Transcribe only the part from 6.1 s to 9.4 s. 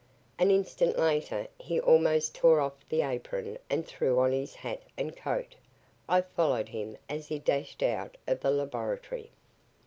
followed him as he dashed out of the laboratory.